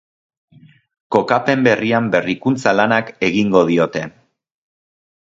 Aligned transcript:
Kokapen 1.15 1.61
berrian 1.69 2.09
berrikuntza 2.17 2.75
lanak 2.81 3.15
egingo 3.31 3.67
diote. 3.73 4.07